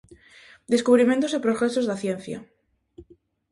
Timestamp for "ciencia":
2.03-2.37